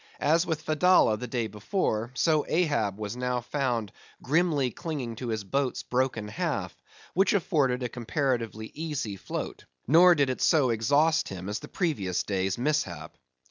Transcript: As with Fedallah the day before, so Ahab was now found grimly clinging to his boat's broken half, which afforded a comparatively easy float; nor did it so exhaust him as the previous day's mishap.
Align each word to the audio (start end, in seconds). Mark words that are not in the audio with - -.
As 0.19 0.47
with 0.47 0.63
Fedallah 0.63 1.17
the 1.19 1.27
day 1.27 1.45
before, 1.45 2.09
so 2.15 2.43
Ahab 2.49 2.97
was 2.97 3.15
now 3.15 3.39
found 3.41 3.91
grimly 4.23 4.71
clinging 4.71 5.15
to 5.17 5.27
his 5.27 5.43
boat's 5.43 5.83
broken 5.83 6.27
half, 6.27 6.75
which 7.13 7.33
afforded 7.33 7.83
a 7.83 7.87
comparatively 7.87 8.71
easy 8.73 9.15
float; 9.15 9.65
nor 9.87 10.15
did 10.15 10.31
it 10.31 10.41
so 10.41 10.71
exhaust 10.71 11.29
him 11.29 11.47
as 11.47 11.59
the 11.59 11.67
previous 11.67 12.23
day's 12.23 12.57
mishap. 12.57 13.15